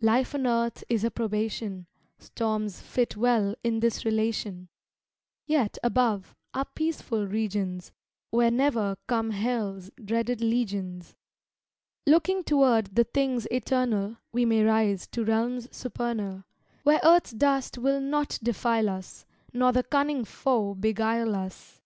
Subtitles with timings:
[0.00, 1.86] Life on earth is a probation;
[2.18, 4.70] Storms fit well in this relation;
[5.44, 7.92] Yet, above, are peaceful regions,
[8.30, 11.14] Where ne'er come hell's dreaded legions.
[12.06, 16.44] Looking toward the things eternal, We may rise to realms supernal,
[16.84, 21.82] Where earth's dust will not defile us Nor the cunning foe beguile us.